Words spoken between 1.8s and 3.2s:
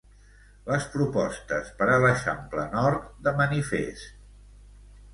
per a l'Eixample Nord,